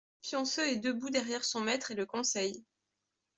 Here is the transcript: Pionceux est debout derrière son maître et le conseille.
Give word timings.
Pionceux 0.23 0.67
est 0.67 0.77
debout 0.77 1.11
derrière 1.11 1.43
son 1.43 1.61
maître 1.61 1.91
et 1.91 1.95
le 1.95 2.07
conseille. 2.07 2.65